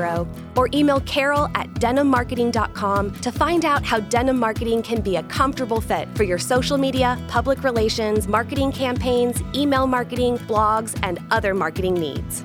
or 0.56 0.68
email 0.72 1.00
carol 1.00 1.48
at 1.54 1.68
denimmarketing.com 1.74 3.12
to 3.20 3.32
find 3.32 3.64
out 3.64 3.84
how 3.84 4.00
denim 4.00 4.38
marketing 4.38 4.82
can 4.82 5.00
be 5.00 5.16
a 5.16 5.22
comfortable 5.24 5.80
fit 5.80 6.08
for 6.16 6.24
your 6.24 6.38
social 6.38 6.78
media, 6.78 7.18
public 7.28 7.64
relations, 7.64 8.28
marketing 8.28 8.72
campaigns, 8.72 9.42
email 9.54 9.86
marketing, 9.86 10.38
blogs, 10.38 10.98
and 11.02 11.18
other 11.30 11.54
marketing 11.54 11.94
needs. 11.94 12.44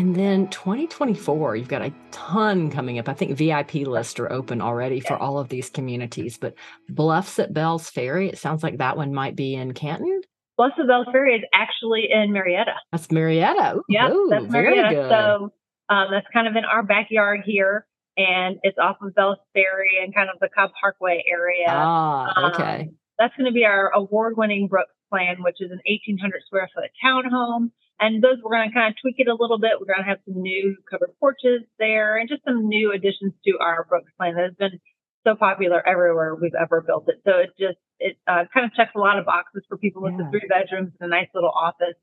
And 0.00 0.16
then 0.16 0.48
2024, 0.48 1.56
you've 1.56 1.68
got 1.68 1.82
a 1.82 1.92
ton 2.10 2.70
coming 2.70 2.98
up. 2.98 3.08
I 3.08 3.12
think 3.12 3.36
VIP 3.36 3.74
lists 3.74 4.18
are 4.18 4.32
open 4.32 4.62
already 4.62 4.98
for 4.98 5.18
all 5.18 5.38
of 5.38 5.50
these 5.50 5.68
communities, 5.68 6.38
but 6.38 6.54
Bluffs 6.88 7.38
at 7.38 7.52
Bell's 7.52 7.90
Ferry, 7.90 8.28
it 8.28 8.38
sounds 8.38 8.62
like 8.62 8.78
that 8.78 8.96
one 8.96 9.12
might 9.12 9.36
be 9.36 9.54
in 9.54 9.74
Canton. 9.74 10.19
Blessed 10.60 10.86
Bell 10.86 11.06
Ferry 11.10 11.36
is 11.36 11.44
actually 11.54 12.08
in 12.10 12.34
Marietta. 12.34 12.74
That's 12.92 13.10
Marietta. 13.10 13.80
Yeah, 13.88 14.12
that's 14.28 14.44
very 14.44 14.76
Marietta. 14.76 14.94
good. 14.94 15.08
So 15.08 15.52
um, 15.88 16.08
that's 16.10 16.26
kind 16.34 16.46
of 16.46 16.54
in 16.54 16.66
our 16.66 16.82
backyard 16.82 17.40
here, 17.46 17.86
and 18.18 18.58
it's 18.62 18.76
off 18.76 18.98
of 19.00 19.14
Bell's 19.14 19.38
Ferry 19.54 20.04
and 20.04 20.14
kind 20.14 20.28
of 20.28 20.38
the 20.38 20.50
Cobb 20.54 20.72
Parkway 20.78 21.24
area. 21.26 21.64
ah, 21.66 22.52
okay. 22.52 22.80
Um, 22.82 22.96
that's 23.18 23.34
going 23.36 23.46
to 23.46 23.54
be 23.54 23.64
our 23.64 23.90
award-winning 23.94 24.68
Brooks 24.68 24.92
plan, 25.08 25.36
which 25.40 25.56
is 25.60 25.70
an 25.70 25.80
1,800 25.88 26.42
square 26.44 26.68
foot 26.74 26.90
townhome. 27.02 27.70
And 27.98 28.22
those 28.22 28.36
we're 28.44 28.52
going 28.52 28.68
to 28.68 28.74
kind 28.74 28.92
of 28.92 29.00
tweak 29.00 29.16
it 29.16 29.28
a 29.28 29.36
little 29.38 29.58
bit. 29.58 29.80
We're 29.80 29.94
going 29.94 30.04
to 30.04 30.10
have 30.10 30.20
some 30.26 30.42
new 30.42 30.76
covered 30.90 31.16
porches 31.20 31.62
there, 31.78 32.18
and 32.18 32.28
just 32.28 32.44
some 32.44 32.68
new 32.68 32.92
additions 32.92 33.32
to 33.46 33.56
our 33.62 33.86
Brooks 33.88 34.12
plan 34.18 34.34
that 34.34 34.44
has 34.44 34.54
been 34.58 34.78
so 35.24 35.34
popular 35.34 35.86
everywhere 35.86 36.34
we've 36.34 36.54
ever 36.60 36.80
built 36.80 37.04
it. 37.08 37.16
So 37.24 37.32
it 37.38 37.50
just 37.58 37.78
it 37.98 38.16
uh, 38.26 38.44
kind 38.52 38.66
of 38.66 38.72
checks 38.74 38.92
a 38.94 38.98
lot 38.98 39.18
of 39.18 39.26
boxes 39.26 39.62
for 39.68 39.76
people 39.76 40.02
with 40.02 40.12
Yeah. 40.12 40.24
the 40.24 40.30
three 40.30 40.48
bedrooms 40.48 40.92
and 41.00 41.12
a 41.12 41.16
nice 41.16 41.28
little 41.34 41.50
office 41.50 41.96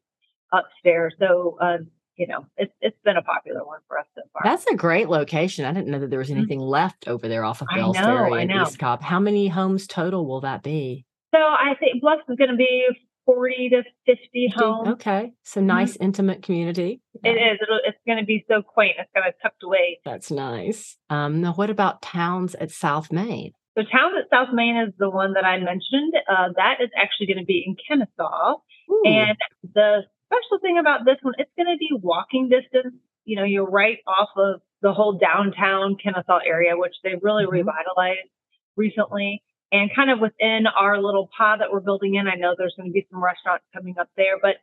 upstairs. 0.52 1.14
So 1.20 1.58
uh, 1.62 1.78
you 2.16 2.28
know, 2.28 2.46
it's 2.58 2.74
it's 2.82 2.98
been 3.04 3.18
a 3.18 3.22
popular 3.22 3.64
one 3.66 3.80
for 3.88 4.00
us 4.00 4.06
so 4.16 4.22
far. 4.34 4.42
That's 4.44 4.66
a 4.68 4.76
great 4.76 5.08
location. 5.10 5.66
I 5.66 5.72
didn't 5.72 5.88
know 5.90 6.00
that 6.00 6.10
there 6.10 6.20
was 6.20 6.32
anything 6.32 6.60
left 6.60 7.08
over 7.08 7.28
there 7.28 7.44
off 7.44 7.62
of 7.62 7.68
Mm-hmm. 7.68 7.80
Bell's 7.80 7.98
Ferry 7.98 8.42
and. 8.44 8.52
East 8.52 8.80
Cobb. 8.80 9.02
How 9.02 9.20
many 9.20 9.48
homes 9.48 9.88
total 9.88 10.26
will 10.28 10.42
that 10.42 10.64
be? 10.64 11.06
so 11.34 11.40
I 11.42 11.76
think 11.80 12.02
Bluffs 12.02 12.24
is 12.30 12.38
going 12.38 12.50
to 12.50 12.56
be 12.56 12.88
40 13.28 13.70
to 13.70 13.84
50 14.08 14.54
homes. 14.56 14.88
Okay. 14.94 15.34
So 15.44 15.62
nice, 15.62 15.96
intimate 15.98 16.42
community. 16.42 17.02
It 17.24 17.30
is. 17.30 17.60
It'll, 17.62 17.80
it's 17.86 17.98
going 18.08 18.18
to 18.18 18.26
be 18.26 18.44
so 18.50 18.62
quaint. 18.64 18.96
It's 18.98 19.10
kind 19.14 19.28
of 19.28 19.34
tucked 19.44 19.62
away. 19.64 20.00
That's 20.06 20.32
nice. 20.32 20.98
Um, 21.12 21.42
now, 21.42 21.54
what 21.54 21.70
about 21.70 22.02
towns 22.02 22.56
at 22.56 22.72
South 22.72 23.12
Main? 23.12 23.52
So 23.78 23.84
Towns 23.84 24.16
at 24.18 24.30
South 24.36 24.52
Main 24.56 24.76
is 24.78 24.94
the 24.98 25.10
one 25.10 25.34
that 25.34 25.46
I 25.46 25.58
mentioned. 25.60 26.14
Uh, 26.28 26.48
that 26.56 26.78
is 26.82 26.90
actually 26.98 27.28
going 27.28 27.38
to 27.38 27.46
be 27.46 27.64
in 27.68 27.76
Kennesaw. 27.88 28.56
Ooh, 28.90 29.04
And 29.06 29.38
the 29.76 30.02
special 30.26 30.58
thing 30.64 30.80
about 30.80 31.06
this 31.06 31.18
one, 31.22 31.36
it's 31.38 31.52
going 31.56 31.68
to 31.68 31.78
be 31.78 31.90
walking 32.02 32.50
distance. 32.50 32.96
You 33.26 33.36
know, 33.36 33.44
you're 33.44 33.70
right 33.70 34.00
off 34.08 34.30
of 34.36 34.62
the 34.82 34.94
whole 34.94 35.20
downtown 35.20 35.98
Kennesaw 36.02 36.40
area, 36.48 36.76
which 36.76 36.96
they 37.04 37.16
really 37.22 37.46
Mhm. 37.46 37.52
revitalized 37.52 38.30
recently. 38.76 39.44
And 39.72 39.90
kind 39.94 40.10
of 40.10 40.20
within 40.20 40.66
our 40.68 41.02
little 41.02 41.30
pod 41.38 41.60
that 41.60 41.72
we're 41.72 41.82
building 41.82 42.16
in, 42.16 42.28
I 42.28 42.36
know 42.36 42.56
there's 42.58 42.74
going 42.78 42.90
to 42.90 42.94
be 42.94 43.06
some 43.12 43.22
restaurants 43.24 43.66
coming 43.74 43.96
up 44.00 44.10
there, 44.16 44.38
but 44.42 44.56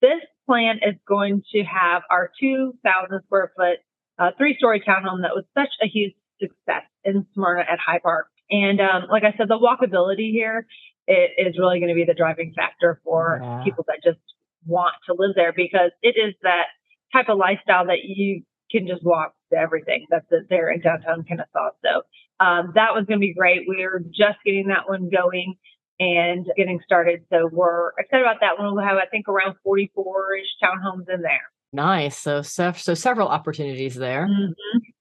this 0.00 0.20
plan 0.46 0.76
is 0.82 0.94
going 1.06 1.42
to 1.52 1.62
have 1.64 2.02
our 2.10 2.30
2,000 2.40 3.20
square 3.26 3.52
foot, 3.56 3.78
uh, 4.18 4.30
three 4.38 4.56
story 4.56 4.80
townhome 4.80 5.22
that 5.22 5.34
was 5.34 5.44
such 5.56 5.68
a 5.82 5.86
huge 5.86 6.14
success 6.40 6.84
in 7.04 7.26
Smyrna 7.34 7.62
at 7.70 7.78
High 7.78 7.98
Park. 7.98 8.28
And 8.50 8.80
um, 8.80 9.04
like 9.10 9.24
I 9.24 9.34
said, 9.36 9.48
the 9.48 9.58
walkability 9.58 10.30
here 10.32 10.66
i- 11.08 11.28
is 11.38 11.58
really 11.58 11.78
going 11.80 11.88
to 11.88 11.94
be 11.94 12.04
the 12.04 12.14
driving 12.14 12.52
factor 12.54 13.00
for 13.04 13.40
Yeah. 13.42 13.60
people 13.64 13.84
that 13.88 13.98
just 14.04 14.20
want 14.66 14.94
to 15.06 15.14
live 15.16 15.34
there 15.34 15.52
because 15.52 15.90
it 16.02 16.16
is 16.16 16.34
that 16.42 16.66
type 17.12 17.28
of 17.28 17.38
lifestyle 17.38 17.86
that 17.86 18.04
you 18.04 18.42
can 18.70 18.86
just 18.86 19.04
walk 19.04 19.34
to 19.52 19.58
everything 19.58 20.06
that's 20.10 20.26
there 20.50 20.70
in 20.70 20.80
downtown 20.80 21.24
Kennesaw. 21.24 21.70
So 21.84 22.02
um, 22.40 22.72
that 22.74 22.94
was 22.94 23.04
going 23.06 23.18
to 23.20 23.26
be 23.26 23.34
great. 23.34 23.62
We're 23.66 24.00
just 24.00 24.38
getting 24.44 24.68
that 24.68 24.88
one 24.88 25.08
going 25.10 25.54
and 25.98 26.46
getting 26.56 26.80
started. 26.84 27.24
So 27.32 27.48
we're 27.50 27.90
excited 27.98 28.22
about 28.22 28.40
that 28.40 28.58
one. 28.58 28.74
We'll 28.74 28.84
have, 28.84 28.96
I 28.98 29.06
think, 29.06 29.28
around 29.28 29.56
44 29.64 30.36
ish 30.36 30.46
townhomes 30.62 31.08
in 31.12 31.22
there. 31.22 31.40
nice. 31.72 32.16
So, 32.18 32.42
so, 32.42 32.72
so 32.72 32.94
several 32.94 33.28
opportunities 33.28 33.94
there. 33.94 34.28
Mhm. 34.28 34.52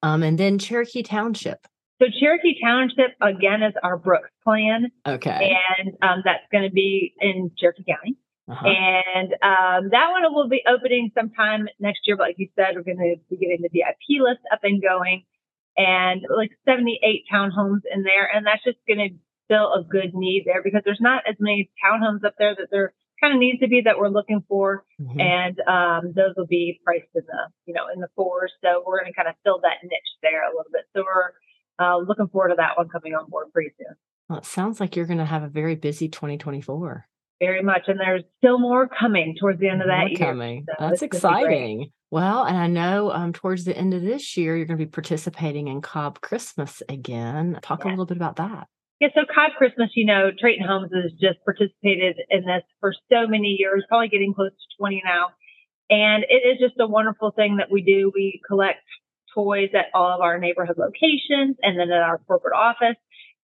Um, 0.04 0.24
and 0.24 0.38
then 0.38 0.58
Cherokee 0.58 1.04
Township. 1.04 1.68
So 2.02 2.08
Cherokee 2.20 2.58
Township, 2.62 3.12
again, 3.22 3.64
is 3.64 3.74
our 3.84 3.98
Brooks 3.98 4.30
plan. 4.44 4.92
Okay. 5.08 5.56
and 5.80 5.94
um, 6.02 6.22
that's 6.26 6.44
going 6.52 6.64
to 6.64 6.74
be 6.74 7.14
in 7.20 7.52
Cherokee 7.58 7.84
County. 7.84 8.16
Uh-huh. 8.50 8.68
And 8.68 9.34
um, 9.42 9.90
that 9.92 10.12
one 10.12 10.22
will 10.34 10.48
be 10.50 10.62
opening 10.68 11.12
sometime 11.18 11.68
next 11.80 12.02
year. 12.06 12.16
But 12.16 12.28
like 12.28 12.36
you 12.38 12.48
said, 12.56 12.76
we're 12.76 12.84
going 12.84 12.98
to 12.98 13.16
be 13.30 13.38
getting 13.38 13.62
the 13.62 13.70
VIP 13.70 14.22
list 14.22 14.42
up 14.54 14.60
and 14.64 14.82
going 14.82 15.24
and 15.78 16.22
like 16.36 16.52
78 16.66 17.26
townhomes 17.32 17.82
in 17.92 18.04
there. 18.04 18.30
And 18.34 18.46
that's 18.46 18.64
just 18.64 18.78
going 18.88 19.00
to 19.00 19.16
fill 19.48 19.74
a 19.74 19.84
good 19.84 20.14
need 20.14 20.44
there 20.46 20.64
because 20.64 20.82
there's 20.86 21.02
not 21.02 21.24
as 21.30 21.36
many 21.40 21.70
townhomes 21.84 22.26
up 22.26 22.36
there 22.38 22.56
that 22.56 22.68
there 22.72 22.94
kind 23.22 23.34
of 23.34 23.40
needs 23.40 23.60
to 23.60 23.68
be 23.68 23.82
that 23.86 23.98
we're 23.98 24.10
looking 24.10 24.44
for. 24.48 24.84
Mm-hmm. 25.02 25.20
And 25.20 25.60
um, 25.68 26.14
those 26.16 26.34
will 26.36 26.48
be 26.48 26.80
priced 26.84 27.08
in 27.16 27.24
the, 27.26 27.50
you 27.66 27.74
know, 27.74 27.86
in 27.94 28.00
the 28.00 28.10
fours. 28.16 28.52
So 28.64 28.84
we're 28.86 29.00
going 29.00 29.12
to 29.12 29.16
kind 29.16 29.30
of 29.30 29.36
fill 29.44 29.60
that 29.62 29.84
niche 29.84 30.14
there 30.22 30.44
a 30.44 30.50
little 30.50 30.72
bit. 30.72 30.84
So 30.96 31.04
we're 31.04 31.32
uh, 31.80 31.98
looking 31.98 32.28
forward 32.28 32.50
to 32.50 32.56
that 32.58 32.78
one 32.78 32.90
coming 32.90 33.14
on 33.14 33.30
board 33.30 33.52
pretty 33.54 33.72
soon. 33.78 33.96
Well, 34.30 34.40
it 34.40 34.46
sounds 34.46 34.80
like 34.80 34.96
you're 34.96 35.06
going 35.06 35.20
to 35.20 35.26
have 35.26 35.44
a 35.44 35.48
very 35.48 35.76
busy 35.76 36.08
2024. 36.10 37.08
Very 37.46 37.62
much. 37.62 37.84
And 37.88 38.00
there's 38.00 38.24
still 38.38 38.60
more 38.60 38.88
coming 38.88 39.36
towards 39.40 39.60
the 39.60 39.70
end 39.70 39.82
of 39.82 39.88
that 39.88 40.00
more 40.00 40.10
year. 40.10 40.18
Coming. 40.18 40.66
So 40.68 40.76
That's 40.80 41.02
exciting. 41.02 41.92
Well, 42.12 42.46
and 42.46 42.58
I 42.58 42.68
know 42.68 43.12
um, 43.12 43.34
towards 43.34 43.66
the 43.66 43.76
end 43.76 43.94
of 43.94 44.02
this 44.02 44.38
year, 44.38 44.56
you're 44.56 44.66
going 44.66 44.80
to 44.80 44.86
be 44.86 44.90
participating 44.90 45.68
in 45.68 45.82
Cobb 45.82 46.22
Christmas 46.22 46.82
again. 46.88 47.60
Talk 47.62 47.84
a 47.84 47.90
little 47.90 48.06
bit 48.06 48.18
about 48.18 48.38
that. 48.38 48.68
Yeah, 49.02 49.10
so 49.14 49.22
Cobb 49.34 49.52
Christmas, 49.58 49.90
you 49.96 50.06
know, 50.06 50.32
Traton 50.32 50.66
Homes 50.66 50.90
has 50.94 51.12
just 51.20 51.44
participated 51.44 52.16
in 52.30 52.46
this 52.46 52.64
for 52.80 52.94
so 53.12 53.28
many 53.28 53.58
years, 53.60 53.84
probably 53.90 54.08
getting 54.08 54.34
close 54.34 54.52
to 54.52 54.78
20 54.80 55.02
now. 55.04 55.28
And 55.90 56.24
it 56.30 56.48
is 56.48 56.60
just 56.60 56.80
a 56.80 56.88
wonderful 56.88 57.32
thing 57.32 57.58
that 57.58 57.70
we 57.70 57.82
do. 57.82 58.12
We 58.16 58.42
collect 58.48 58.80
toys 59.34 59.70
at 59.74 59.88
all 59.94 60.10
of 60.10 60.22
our 60.22 60.40
neighborhood 60.40 60.78
locations 60.78 61.58
and 61.62 61.78
then 61.78 61.92
at 61.92 62.02
our 62.02 62.20
corporate 62.20 62.56
office. 62.56 62.96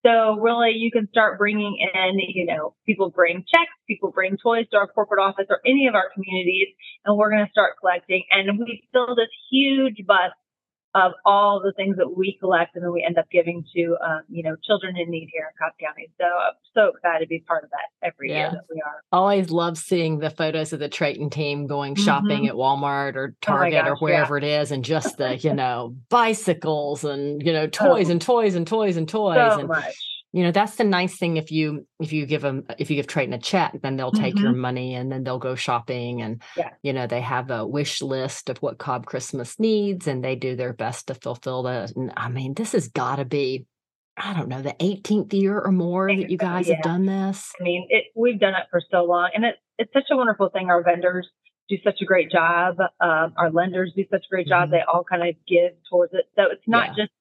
So 0.05 0.39
really 0.39 0.72
you 0.75 0.89
can 0.91 1.08
start 1.10 1.38
bringing 1.38 1.77
in, 1.93 2.20
you 2.20 2.46
know, 2.46 2.74
people 2.86 3.12
bring 3.12 3.38
checks, 3.38 3.72
people 3.88 4.12
bring 4.12 4.38
toys 4.38 4.65
to 4.72 4.77
our 4.77 4.88
corporate 4.88 5.22
office 5.22 5.46
or 5.50 5.62
any 5.65 5.88
of 5.88 5.93
our 5.93 6.10
communities, 6.13 6.70
and 7.05 7.17
we're 7.17 7.29
going 7.29 7.46
to 7.46 7.51
start 7.51 7.74
collecting. 7.79 8.24
And 8.31 8.58
we 8.60 8.84
fill 8.91 9.15
this 9.15 9.29
huge 9.51 10.05
bus 10.08 10.31
of 10.93 11.13
all 11.25 11.62
the 11.62 11.71
things 11.74 11.98
that 11.98 12.17
we 12.17 12.38
collect 12.39 12.75
and 12.75 12.83
then 12.83 12.91
we 12.91 13.03
end 13.03 13.17
up 13.17 13.29
giving 13.31 13.63
to 13.74 13.95
um, 14.05 14.21
you 14.29 14.43
know 14.43 14.55
children 14.65 14.98
in 14.98 15.10
need 15.10 15.29
here 15.31 15.50
in 15.50 15.57
Cobb 15.57 15.74
County. 15.79 16.10
So 16.19 16.25
I'm 16.25 16.53
so 16.74 16.93
excited 16.95 17.25
to 17.25 17.27
be 17.27 17.39
part 17.39 17.63
of 17.63 17.69
that 17.69 18.07
every 18.07 18.29
yeah. 18.29 18.38
year 18.38 18.51
that 18.51 18.65
we 18.69 18.81
are. 18.81 19.03
Always 19.12 19.51
love 19.51 19.77
seeing 19.77 20.19
the 20.19 20.29
photos 20.29 20.74
of 20.74 20.79
the 20.79 20.89
Traton 20.89 21.31
team 21.31 21.67
going 21.67 21.95
shopping 21.95 22.43
mm-hmm. 22.43 22.48
at 22.48 22.55
Walmart 22.55 23.15
or 23.15 23.33
oh 23.33 23.38
Target 23.41 23.81
oh 23.86 23.89
gosh, 23.89 23.89
or 23.89 23.95
wherever 23.98 24.38
yeah. 24.38 24.45
it 24.45 24.62
is, 24.62 24.71
and 24.71 24.83
just 24.83 25.17
the 25.17 25.38
you 25.38 25.53
know 25.53 25.95
bicycles 26.10 27.03
and 27.03 27.41
you 27.45 27.53
know 27.53 27.67
toys 27.67 28.10
oh. 28.10 28.12
and 28.12 28.21
toys 28.21 28.55
and 28.55 28.67
toys 28.67 28.98
and 28.98 29.07
toys 29.07 29.36
so 29.36 29.60
and 29.60 29.67
much 29.67 29.95
you 30.34 30.44
know 30.44 30.52
that's 30.52 30.76
the 30.76 30.84
nice 30.84 31.18
thing 31.18 31.38
if 31.38 31.52
you 31.52 31.86
if 32.00 32.14
you 32.14 32.26
give 32.26 32.42
them 32.42 32.66
if 32.78 32.90
you 32.90 32.96
give 32.96 33.08
Traton 33.08 33.34
a 33.34 33.38
check 33.38 33.78
then 33.82 33.98
they'll 33.98 34.12
take 34.12 34.36
mm-hmm. 34.36 34.44
your 34.44 34.54
money 34.54 34.96
and 34.96 35.12
then 35.12 35.24
they'll 35.24 35.40
go 35.40 35.56
shopping 35.56 36.22
and 36.22 36.42
yeah. 36.56 36.70
you 36.84 36.94
know 36.94 37.08
they 37.08 37.22
have 37.22 37.52
a 37.52 37.66
wish 37.66 38.02
list 38.02 38.50
of 38.50 38.58
what 38.58 38.78
Cobb 38.78 39.06
Christmas 39.06 39.60
needs 39.60 40.08
and 40.08 40.24
they 40.24 40.36
do 40.36 40.56
their 40.56 40.74
best 40.74 41.08
to 41.08 41.16
fulfill 41.16 41.64
that 41.64 41.96
and 41.96 42.12
I 42.16 42.30
mean 42.30 42.54
this 42.54 42.72
has 42.72 42.88
got 42.88 43.18
to 43.18 43.26
be 43.26 43.66
I 44.18 44.34
don't 44.34 44.50
know 44.50 44.62
the 44.62 44.76
18th 44.80 45.34
year 45.34 45.60
or 45.60 45.72
more 45.72 46.08
that 46.08 46.30
you 46.30 46.38
guys 46.38 46.68
yeah. 46.68 46.76
have 46.76 46.84
done 46.84 47.06
this 47.06 47.52
I 47.60 47.64
mean 47.64 47.88
it 47.90 48.06
we've 48.16 48.40
done 48.40 48.54
it 48.54 48.68
for 48.70 48.82
so 48.92 49.04
long 49.04 49.32
and 49.34 49.46
it, 49.46 49.56
it's 49.78 49.94
such 49.94 50.08
a 50.12 50.16
wonderful 50.16 50.50
thing 50.50 50.70
our 50.70 50.84
vendors 50.84 51.28
do 51.70 51.78
such 51.84 52.02
a 52.02 52.06
great 52.06 52.32
job 52.32 52.78
um, 52.80 53.34
our 53.38 53.52
lenders 53.52 53.92
do 53.96 54.06
such 54.10 54.26
a 54.26 54.30
great 54.30 54.48
job 54.48 54.64
mm-hmm. 54.64 54.72
they 54.74 54.82
all 54.82 55.04
kind 55.04 55.28
of 55.28 55.36
give 55.48 55.72
towards 55.90 56.14
it 56.14 56.26
so 56.36 56.44
it's 56.52 56.68
not 56.68 56.90
yeah. 56.90 57.04
just 57.04 57.12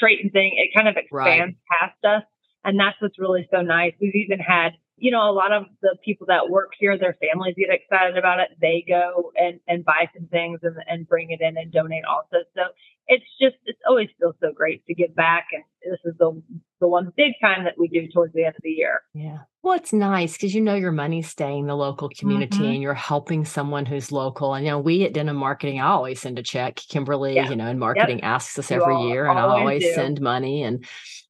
Traton 0.00 0.32
thing 0.32 0.52
it 0.56 0.74
kind 0.76 0.88
of 0.88 0.96
expands 0.96 1.56
right. 1.70 1.80
past 1.80 2.04
us 2.04 2.22
and 2.64 2.78
that's 2.78 3.00
what's 3.00 3.18
really 3.18 3.48
so 3.50 3.60
nice. 3.62 3.92
We've 4.00 4.14
even 4.14 4.38
had, 4.38 4.70
you 4.96 5.10
know, 5.10 5.28
a 5.28 5.32
lot 5.32 5.52
of 5.52 5.64
the 5.80 5.96
people 6.04 6.26
that 6.28 6.48
work 6.48 6.72
here, 6.78 6.96
their 6.96 7.16
families 7.20 7.54
get 7.56 7.70
excited 7.70 8.16
about 8.16 8.40
it. 8.40 8.56
They 8.60 8.84
go 8.86 9.32
and, 9.36 9.60
and 9.66 9.84
buy 9.84 10.08
some 10.16 10.28
things 10.28 10.60
and, 10.62 10.76
and 10.86 11.08
bring 11.08 11.30
it 11.30 11.40
in 11.40 11.56
and 11.56 11.72
donate 11.72 12.04
also. 12.04 12.44
So 12.54 12.62
it's 13.06 13.24
just, 13.40 13.56
it's 13.64 13.80
always 13.86 14.08
feels 14.18 14.34
so 14.40 14.52
great 14.52 14.84
to 14.86 14.94
give 14.94 15.14
back. 15.14 15.46
And 15.52 15.64
this 15.84 16.00
is 16.04 16.16
the, 16.18 16.42
the 16.80 16.88
one 16.88 17.12
big 17.16 17.32
time 17.40 17.64
that 17.64 17.74
we 17.78 17.88
do 17.88 18.08
towards 18.12 18.32
the 18.32 18.44
end 18.44 18.54
of 18.56 18.62
the 18.62 18.70
year. 18.70 19.02
Yeah. 19.14 19.38
Well, 19.62 19.74
it's 19.74 19.92
nice 19.92 20.32
because 20.32 20.54
you 20.54 20.60
know 20.60 20.74
your 20.74 20.90
money's 20.90 21.28
staying 21.28 21.60
in 21.60 21.66
the 21.68 21.76
local 21.76 22.08
community 22.08 22.58
mm-hmm. 22.58 22.64
and 22.64 22.82
you're 22.82 22.94
helping 22.94 23.44
someone 23.44 23.86
who's 23.86 24.10
local. 24.10 24.54
And 24.54 24.64
you 24.64 24.72
know, 24.72 24.80
we 24.80 25.04
at 25.04 25.12
Denim 25.12 25.36
Marketing, 25.36 25.80
I 25.80 25.86
always 25.86 26.20
send 26.20 26.38
a 26.40 26.42
check. 26.42 26.76
Kimberly, 26.76 27.36
yeah. 27.36 27.48
you 27.48 27.54
know, 27.54 27.66
and 27.66 27.78
marketing 27.78 28.18
yep. 28.18 28.26
asks 28.26 28.58
us 28.58 28.72
every 28.72 29.00
year, 29.02 29.26
and 29.26 29.38
I 29.38 29.42
always 29.42 29.84
do. 29.84 29.92
send 29.94 30.20
money. 30.20 30.64
And 30.64 30.84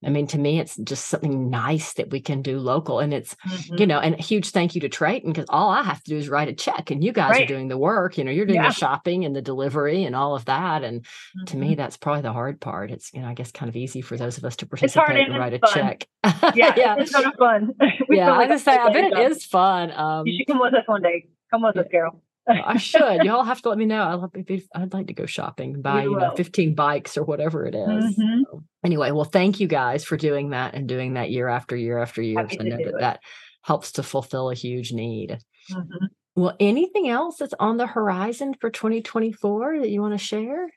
I 0.04 0.08
mean, 0.08 0.26
to 0.28 0.38
me, 0.38 0.58
it's 0.58 0.76
just 0.78 1.08
something 1.08 1.50
nice 1.50 1.92
that 1.94 2.10
we 2.10 2.20
can 2.20 2.40
do 2.40 2.58
local. 2.58 3.00
And 3.00 3.12
it's, 3.12 3.34
mm-hmm. 3.34 3.76
you 3.76 3.86
know, 3.86 3.98
and 3.98 4.14
a 4.14 4.22
huge 4.22 4.50
thank 4.50 4.74
you 4.74 4.80
to 4.80 4.88
Traton 4.88 5.26
because 5.26 5.46
all 5.50 5.70
I 5.70 5.82
have 5.82 6.02
to 6.02 6.10
do 6.10 6.16
is 6.16 6.28
write 6.28 6.48
a 6.48 6.54
check 6.54 6.90
and 6.90 7.04
you 7.04 7.12
guys 7.12 7.32
right. 7.32 7.44
are 7.44 7.46
doing 7.46 7.68
the 7.68 7.78
work. 7.78 8.18
You 8.18 8.24
know, 8.24 8.32
you're 8.32 8.46
doing 8.46 8.62
yeah. 8.62 8.68
the 8.68 8.74
shopping 8.74 9.24
and 9.24 9.36
the 9.36 9.42
delivery 9.42 10.04
and 10.04 10.16
all 10.16 10.34
of 10.34 10.46
that. 10.46 10.82
And 10.82 11.02
mm-hmm. 11.02 11.44
to 11.44 11.56
me, 11.56 11.71
mm-hmm. 11.72 11.82
that's 11.82 11.96
probably 11.96 12.22
the 12.22 12.32
hard 12.32 12.60
part. 12.60 12.90
It's, 12.90 13.12
you 13.12 13.20
know, 13.20 13.28
I 13.28 13.34
guess 13.34 13.52
kind 13.52 13.68
of 13.68 13.76
easy 13.76 14.00
for 14.00 14.16
those 14.16 14.38
of 14.38 14.44
us 14.44 14.56
to 14.56 14.66
participate 14.66 15.28
and 15.28 15.38
write 15.38 15.54
a 15.54 15.58
fun. 15.58 15.72
check. 15.72 16.06
Yeah, 16.54 16.74
yeah, 16.76 16.96
it's 16.98 17.12
kind 17.12 17.26
of 17.26 17.34
fun. 17.34 17.72
yeah, 18.10 18.32
I 18.32 18.46
was 18.46 18.62
say, 18.62 18.76
I 18.76 18.92
bet 18.92 19.12
it 19.12 19.18
is 19.30 19.44
fun. 19.44 19.92
Um, 19.92 20.26
you 20.26 20.36
should 20.38 20.46
come 20.46 20.60
with 20.60 20.74
us 20.74 20.82
one 20.86 21.02
day. 21.02 21.28
Come 21.50 21.62
with 21.62 21.76
us, 21.76 21.86
Carol. 21.90 22.20
I 22.48 22.76
should. 22.76 23.22
Y'all 23.24 23.44
have 23.44 23.62
to 23.62 23.68
let 23.68 23.78
me 23.78 23.86
know. 23.86 24.02
I 24.02 24.14
love 24.14 24.30
I'd 24.74 24.92
like 24.92 25.06
to 25.06 25.12
go 25.12 25.26
shopping, 25.26 25.80
buy 25.80 26.02
you 26.02 26.16
know 26.16 26.32
15 26.36 26.74
bikes 26.74 27.16
or 27.16 27.24
whatever 27.24 27.64
it 27.64 27.74
is. 27.74 27.86
Mm-hmm. 27.86 28.42
So, 28.50 28.64
anyway, 28.84 29.12
well, 29.12 29.24
thank 29.24 29.60
you 29.60 29.68
guys 29.68 30.04
for 30.04 30.16
doing 30.16 30.50
that 30.50 30.74
and 30.74 30.88
doing 30.88 31.14
that 31.14 31.30
year 31.30 31.48
after 31.48 31.76
year 31.76 31.98
after 31.98 32.22
year. 32.22 32.40
I 32.40 32.42
know 32.62 32.76
that 32.76 32.80
it. 32.80 32.94
that 32.98 33.20
helps 33.62 33.92
to 33.92 34.02
fulfill 34.02 34.50
a 34.50 34.54
huge 34.54 34.92
need. 34.92 35.38
Mm-hmm. 35.70 36.06
Well, 36.34 36.56
anything 36.58 37.08
else 37.08 37.36
that's 37.36 37.54
on 37.60 37.76
the 37.76 37.86
horizon 37.86 38.54
for 38.58 38.70
2024 38.70 39.80
that 39.80 39.90
you 39.90 40.00
want 40.00 40.14
to 40.14 40.24
share? 40.24 40.68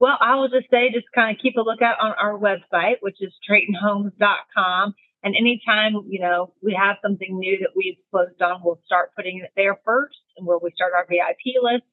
Well, 0.00 0.16
I 0.18 0.36
will 0.36 0.48
just 0.48 0.70
say, 0.70 0.90
just 0.92 1.06
kind 1.14 1.36
of 1.36 1.42
keep 1.42 1.56
a 1.56 1.60
lookout 1.60 2.00
on 2.00 2.12
our 2.18 2.38
website, 2.38 2.96
which 3.00 3.18
is 3.20 3.34
TratonHomes.com. 3.48 4.94
And 5.22 5.36
anytime, 5.36 5.92
you 6.08 6.20
know, 6.20 6.54
we 6.62 6.72
have 6.72 6.96
something 7.02 7.38
new 7.38 7.58
that 7.60 7.76
we've 7.76 7.98
closed 8.10 8.40
on, 8.40 8.62
we'll 8.64 8.80
start 8.86 9.10
putting 9.14 9.42
it 9.44 9.50
there 9.54 9.78
first 9.84 10.16
and 10.38 10.46
where 10.46 10.56
we 10.56 10.70
start 10.74 10.94
our 10.96 11.04
VIP 11.06 11.60
list. 11.62 11.84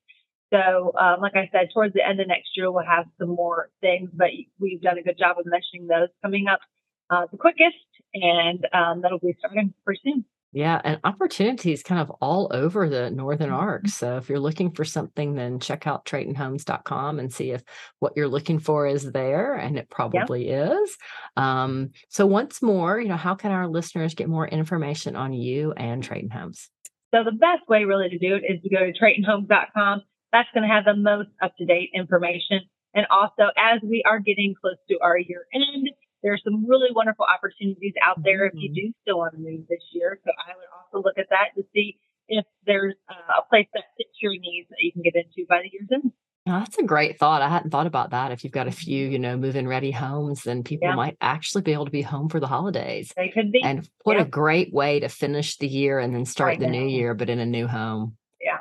So, 0.53 0.93
um, 0.97 1.19
like 1.19 1.35
I 1.35 1.49
said, 1.51 1.67
towards 1.73 1.93
the 1.93 2.07
end 2.07 2.21
of 2.21 2.27
next 2.29 2.55
year, 2.55 2.71
we'll 2.71 2.85
have 2.85 3.07
some 3.19 3.35
more 3.35 3.69
things, 3.81 4.09
but 4.13 4.29
we've 4.57 4.81
done 4.81 4.97
a 4.97 5.03
good 5.03 5.17
job 5.19 5.35
of 5.37 5.45
mentioning 5.45 5.87
those 5.87 6.07
coming 6.23 6.45
up 6.47 6.61
uh, 7.09 7.25
the 7.29 7.37
quickest, 7.37 7.75
and 8.13 8.65
um, 8.73 9.01
that'll 9.01 9.19
be 9.19 9.35
starting 9.39 9.73
pretty 9.83 9.99
soon. 10.05 10.25
Yeah, 10.53 10.81
and 10.83 10.99
opportunities 11.03 11.83
kind 11.83 11.99
of 11.99 12.09
all 12.21 12.49
over 12.51 12.87
the 12.87 13.11
Northern 13.11 13.51
Arc. 13.51 13.83
Mm-hmm. 13.83 13.89
So 13.89 14.17
if 14.17 14.29
you're 14.29 14.39
looking 14.39 14.71
for 14.71 14.85
something, 14.85 15.35
then 15.35 15.59
check 15.59 15.85
out 15.85 16.05
TratonHomes.com 16.05 17.19
and 17.19 17.31
see 17.31 17.51
if 17.51 17.63
what 17.99 18.13
you're 18.15 18.29
looking 18.29 18.59
for 18.59 18.87
is 18.87 19.11
there, 19.11 19.53
and 19.53 19.77
it 19.77 19.89
probably 19.89 20.49
is. 20.49 20.97
Um, 21.35 21.91
so 22.09 22.25
once 22.25 22.61
more, 22.61 22.99
you 22.99 23.09
know, 23.09 23.17
how 23.17 23.35
can 23.35 23.51
our 23.51 23.67
listeners 23.67 24.15
get 24.15 24.29
more 24.29 24.47
information 24.47 25.15
on 25.15 25.33
you 25.33 25.73
and 25.73 26.01
Traton 26.01 26.31
Homes? 26.31 26.69
So 27.13 27.23
the 27.23 27.31
best 27.31 27.67
way 27.67 27.83
really 27.83 28.09
to 28.09 28.17
do 28.17 28.35
it 28.35 28.43
is 28.49 28.61
to 28.63 28.69
go 28.69 28.85
to 28.85 28.93
TratonHomes.com. 28.93 30.01
That's 30.31 30.49
going 30.53 30.67
to 30.67 30.73
have 30.73 30.85
the 30.85 30.95
most 30.95 31.29
up 31.41 31.55
to 31.57 31.65
date 31.65 31.91
information. 31.93 32.61
And 32.93 33.05
also, 33.11 33.51
as 33.57 33.79
we 33.83 34.01
are 34.05 34.19
getting 34.19 34.55
close 34.59 34.77
to 34.89 34.97
our 35.01 35.17
year 35.17 35.45
end, 35.53 35.86
there's 36.23 36.41
some 36.43 36.65
really 36.67 36.89
wonderful 36.93 37.25
opportunities 37.25 37.93
out 38.01 38.23
there 38.23 38.47
mm-hmm. 38.47 38.57
if 38.57 38.63
you 38.63 38.69
mm-hmm. 38.69 38.87
do 38.87 38.93
still 39.03 39.17
want 39.19 39.33
to 39.33 39.39
move 39.39 39.67
this 39.69 39.83
year. 39.91 40.19
So 40.23 40.31
I 40.31 40.55
would 40.55 40.69
also 40.73 41.05
look 41.05 41.17
at 41.17 41.29
that 41.29 41.55
to 41.55 41.63
see 41.73 41.97
if 42.27 42.45
there's 42.65 42.95
uh, 43.09 43.41
a 43.41 43.49
place 43.49 43.67
that 43.73 43.83
fits 43.97 44.17
your 44.21 44.33
needs 44.33 44.67
that 44.69 44.79
you 44.79 44.91
can 44.91 45.01
get 45.01 45.15
into 45.15 45.45
by 45.47 45.61
the 45.63 45.69
year's 45.71 45.89
end. 45.91 46.11
Oh, 46.49 46.59
that's 46.59 46.77
a 46.77 46.83
great 46.83 47.19
thought. 47.19 47.41
I 47.41 47.49
hadn't 47.49 47.71
thought 47.71 47.87
about 47.87 48.11
that. 48.11 48.31
If 48.31 48.43
you've 48.43 48.53
got 48.53 48.67
a 48.67 48.71
few, 48.71 49.07
you 49.07 49.19
know, 49.19 49.35
move-in 49.35 49.67
ready 49.67 49.91
homes, 49.91 50.43
then 50.43 50.63
people 50.63 50.87
yeah. 50.87 50.95
might 50.95 51.17
actually 51.19 51.61
be 51.61 51.73
able 51.73 51.85
to 51.85 51.91
be 51.91 52.01
home 52.01 52.29
for 52.29 52.39
the 52.39 52.47
holidays. 52.47 53.11
They 53.17 53.29
could 53.29 53.51
be. 53.51 53.61
And 53.61 53.87
what 54.03 54.15
yeah. 54.15 54.23
a 54.23 54.25
great 54.25 54.73
way 54.73 55.01
to 55.01 55.09
finish 55.09 55.57
the 55.57 55.67
year 55.67 55.99
and 55.99 56.15
then 56.15 56.23
start 56.23 56.51
right 56.51 56.59
the 56.59 56.67
now. 56.67 56.71
new 56.71 56.87
year, 56.87 57.13
but 57.13 57.29
in 57.29 57.39
a 57.39 57.45
new 57.45 57.67
home. 57.67 58.15
Yeah. 58.41 58.59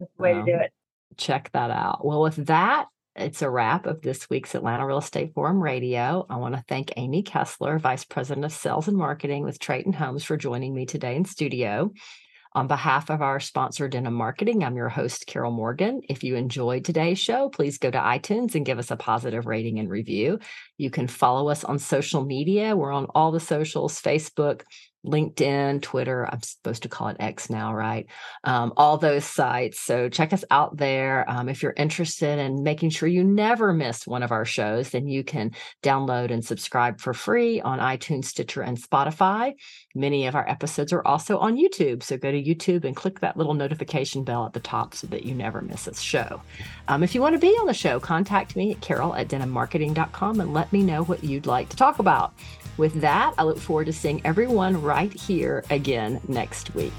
That's 0.00 0.10
the 0.16 0.22
way 0.22 0.34
to 0.34 0.42
do 0.42 0.54
it. 0.54 0.72
Check 1.16 1.50
that 1.52 1.70
out. 1.70 2.04
Well, 2.04 2.22
with 2.22 2.46
that, 2.46 2.86
it's 3.14 3.42
a 3.42 3.50
wrap 3.50 3.86
of 3.86 4.00
this 4.00 4.30
week's 4.30 4.54
Atlanta 4.54 4.86
Real 4.86 4.98
Estate 4.98 5.34
Forum 5.34 5.62
Radio. 5.62 6.24
I 6.30 6.36
want 6.36 6.54
to 6.54 6.64
thank 6.66 6.92
Amy 6.96 7.22
Kessler, 7.22 7.78
Vice 7.78 8.04
President 8.04 8.44
of 8.44 8.52
Sales 8.52 8.88
and 8.88 8.96
Marketing 8.96 9.44
with 9.44 9.58
Traton 9.58 9.94
Homes, 9.94 10.24
for 10.24 10.36
joining 10.36 10.74
me 10.74 10.86
today 10.86 11.16
in 11.16 11.24
studio. 11.24 11.92
On 12.54 12.66
behalf 12.66 13.10
of 13.10 13.22
our 13.22 13.40
sponsor, 13.40 13.88
Denim 13.88 14.14
Marketing, 14.14 14.64
I'm 14.64 14.76
your 14.76 14.88
host, 14.88 15.26
Carol 15.26 15.52
Morgan. 15.52 16.00
If 16.08 16.22
you 16.22 16.36
enjoyed 16.36 16.84
today's 16.84 17.18
show, 17.18 17.48
please 17.48 17.78
go 17.78 17.90
to 17.90 17.98
iTunes 17.98 18.54
and 18.54 18.64
give 18.64 18.78
us 18.78 18.90
a 18.90 18.96
positive 18.96 19.46
rating 19.46 19.78
and 19.78 19.90
review. 19.90 20.38
You 20.78 20.90
can 20.90 21.06
follow 21.06 21.48
us 21.48 21.64
on 21.64 21.78
social 21.78 22.24
media. 22.24 22.76
We're 22.76 22.92
on 22.92 23.06
all 23.14 23.30
the 23.30 23.40
socials 23.40 24.00
Facebook, 24.00 24.62
LinkedIn, 25.06 25.82
Twitter. 25.82 26.28
I'm 26.30 26.42
supposed 26.42 26.82
to 26.82 26.88
call 26.88 27.08
it 27.08 27.16
X 27.18 27.50
now, 27.50 27.74
right? 27.74 28.06
Um, 28.44 28.72
all 28.76 28.98
those 28.98 29.24
sites. 29.24 29.80
So 29.80 30.08
check 30.08 30.32
us 30.32 30.44
out 30.50 30.76
there. 30.76 31.28
Um, 31.28 31.48
if 31.48 31.62
you're 31.62 31.74
interested 31.76 32.38
in 32.38 32.62
making 32.62 32.90
sure 32.90 33.08
you 33.08 33.24
never 33.24 33.72
miss 33.72 34.06
one 34.06 34.22
of 34.22 34.32
our 34.32 34.44
shows, 34.44 34.90
then 34.90 35.08
you 35.08 35.24
can 35.24 35.52
download 35.82 36.30
and 36.30 36.44
subscribe 36.44 37.00
for 37.00 37.14
free 37.14 37.60
on 37.60 37.78
iTunes, 37.78 38.26
Stitcher, 38.26 38.62
and 38.62 38.80
Spotify. 38.80 39.54
Many 39.94 40.26
of 40.26 40.34
our 40.34 40.48
episodes 40.48 40.92
are 40.92 41.06
also 41.06 41.38
on 41.38 41.56
YouTube. 41.56 42.02
So 42.02 42.16
go 42.16 42.30
to 42.30 42.42
YouTube 42.42 42.84
and 42.84 42.96
click 42.96 43.20
that 43.20 43.36
little 43.36 43.54
notification 43.54 44.24
bell 44.24 44.46
at 44.46 44.52
the 44.52 44.60
top 44.60 44.94
so 44.94 45.06
that 45.08 45.24
you 45.24 45.34
never 45.34 45.60
miss 45.60 45.86
a 45.86 45.94
show. 45.94 46.40
Um, 46.88 47.02
if 47.02 47.14
you 47.14 47.20
want 47.20 47.34
to 47.34 47.38
be 47.38 47.54
on 47.54 47.66
the 47.66 47.74
show, 47.74 48.00
contact 48.00 48.56
me 48.56 48.72
at 48.72 48.80
carol 48.80 49.14
at 49.14 49.28
denimmarketing.com 49.28 50.40
and 50.40 50.54
let 50.54 50.72
me 50.72 50.82
know 50.82 51.04
what 51.04 51.24
you'd 51.24 51.46
like 51.46 51.68
to 51.70 51.76
talk 51.76 51.98
about. 51.98 52.34
With 52.78 53.00
that, 53.02 53.34
I 53.36 53.42
look 53.42 53.58
forward 53.58 53.84
to 53.86 53.92
seeing 53.92 54.24
everyone 54.24 54.80
right 54.92 55.18
here 55.18 55.64
again 55.70 56.20
next 56.28 56.74
week. 56.74 56.92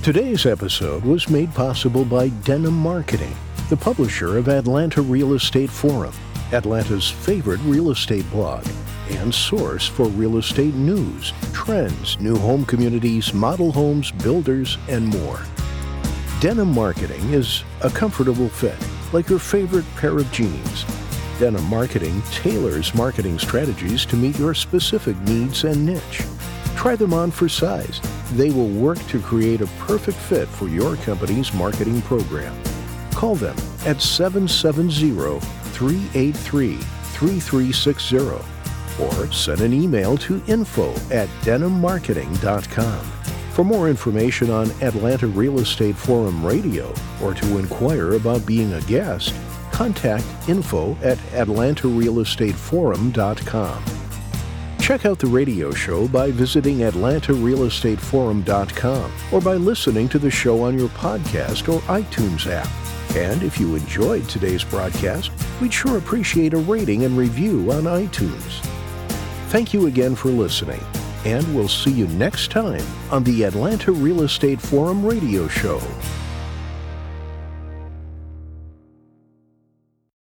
Today's 0.00 0.46
episode 0.46 1.02
was 1.02 1.28
made 1.28 1.52
possible 1.54 2.04
by 2.04 2.28
Denim 2.46 2.72
Marketing, 2.72 3.34
the 3.68 3.76
publisher 3.76 4.38
of 4.38 4.48
Atlanta 4.48 5.02
Real 5.02 5.34
Estate 5.34 5.70
Forum, 5.70 6.14
Atlanta's 6.52 7.10
favorite 7.10 7.58
real 7.64 7.90
estate 7.90 8.30
blog 8.30 8.64
and 9.10 9.34
source 9.34 9.88
for 9.88 10.04
real 10.04 10.38
estate 10.38 10.74
news, 10.74 11.32
trends, 11.52 12.20
new 12.20 12.36
home 12.36 12.64
communities, 12.64 13.34
model 13.34 13.72
homes, 13.72 14.12
builders, 14.12 14.78
and 14.88 15.04
more. 15.04 15.40
Denim 16.38 16.72
Marketing 16.72 17.32
is 17.32 17.64
a 17.82 17.90
comfortable 17.90 18.48
fit, 18.48 18.78
like 19.12 19.28
your 19.28 19.40
favorite 19.40 19.86
pair 19.96 20.16
of 20.16 20.30
jeans 20.30 20.84
Denim 21.42 21.64
Marketing 21.64 22.22
tailors 22.30 22.94
marketing 22.94 23.36
strategies 23.36 24.06
to 24.06 24.14
meet 24.14 24.38
your 24.38 24.54
specific 24.54 25.18
needs 25.22 25.64
and 25.64 25.84
niche. 25.84 26.22
Try 26.76 26.96
them 26.96 27.12
on 27.12 27.30
for 27.30 27.48
size. 27.48 28.00
They 28.32 28.50
will 28.50 28.68
work 28.68 28.98
to 29.08 29.20
create 29.20 29.60
a 29.60 29.66
perfect 29.78 30.18
fit 30.18 30.48
for 30.48 30.68
your 30.68 30.96
company's 30.96 31.52
marketing 31.54 32.02
program. 32.02 32.54
Call 33.12 33.34
them 33.34 33.56
at 33.86 34.00
770 34.00 35.40
383 35.72 36.76
3360 36.76 38.52
or 39.00 39.32
send 39.32 39.60
an 39.60 39.72
email 39.72 40.16
to 40.18 40.42
info 40.46 40.92
at 41.10 41.28
denimmarketing.com. 41.42 43.04
For 43.52 43.64
more 43.64 43.88
information 43.88 44.50
on 44.50 44.70
Atlanta 44.82 45.26
Real 45.26 45.58
Estate 45.60 45.96
Forum 45.96 46.44
Radio 46.44 46.92
or 47.22 47.32
to 47.34 47.58
inquire 47.58 48.12
about 48.14 48.44
being 48.46 48.72
a 48.72 48.80
guest, 48.82 49.34
contact 49.70 50.24
info 50.48 50.96
at 51.02 51.18
atlantarealestateforum.com. 51.32 54.01
Check 54.92 55.06
out 55.06 55.18
the 55.18 55.26
radio 55.26 55.72
show 55.72 56.06
by 56.06 56.30
visiting 56.30 56.80
atlantarealestateforum.com 56.80 59.12
or 59.32 59.40
by 59.40 59.54
listening 59.54 60.06
to 60.10 60.18
the 60.18 60.30
show 60.30 60.62
on 60.62 60.78
your 60.78 60.90
podcast 60.90 61.72
or 61.72 61.80
iTunes 61.84 62.46
app. 62.46 62.68
And 63.16 63.42
if 63.42 63.58
you 63.58 63.74
enjoyed 63.74 64.28
today's 64.28 64.62
broadcast, 64.62 65.30
we'd 65.62 65.72
sure 65.72 65.96
appreciate 65.96 66.52
a 66.52 66.58
rating 66.58 67.06
and 67.06 67.16
review 67.16 67.72
on 67.72 67.84
iTunes. 67.84 68.62
Thank 69.48 69.72
you 69.72 69.86
again 69.86 70.14
for 70.14 70.28
listening, 70.28 70.84
and 71.24 71.54
we'll 71.54 71.68
see 71.68 71.92
you 71.92 72.06
next 72.08 72.50
time 72.50 72.84
on 73.10 73.24
the 73.24 73.44
Atlanta 73.44 73.92
Real 73.92 74.20
Estate 74.20 74.60
Forum 74.60 75.06
radio 75.06 75.48
show. 75.48 75.80